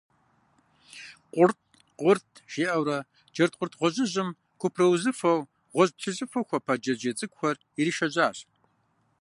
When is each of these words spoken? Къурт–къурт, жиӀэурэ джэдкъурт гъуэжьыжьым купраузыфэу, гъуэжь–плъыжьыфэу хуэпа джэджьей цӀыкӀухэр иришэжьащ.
Къурт–къурт, 1.33 2.27
жиӀэурэ 2.51 2.97
джэдкъурт 3.33 3.73
гъуэжьыжьым 3.79 4.29
купраузыфэу, 4.61 5.39
гъуэжь–плъыжьыфэу 5.73 6.47
хуэпа 6.47 6.73
джэджьей 6.81 7.15
цӀыкӀухэр 7.17 7.55
иришэжьащ. 7.79 8.37